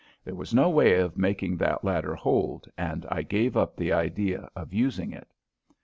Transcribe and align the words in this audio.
There 0.25 0.33
was 0.33 0.51
no 0.51 0.67
way 0.67 0.95
of 0.95 1.15
making 1.15 1.57
that 1.57 1.83
ladder 1.83 2.15
hold, 2.15 2.67
and 2.75 3.05
I 3.11 3.21
gave 3.21 3.55
up 3.55 3.75
the 3.77 3.93
idea 3.93 4.49
of 4.55 4.73
using 4.73 5.11
it. 5.13 5.27